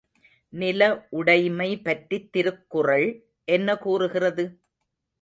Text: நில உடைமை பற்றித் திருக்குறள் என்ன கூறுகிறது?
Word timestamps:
நில 0.53 0.81
உடைமை 1.11 1.69
பற்றித் 1.81 2.31
திருக்குறள் 2.31 3.07
என்ன 3.47 3.77
கூறுகிறது? 3.77 4.45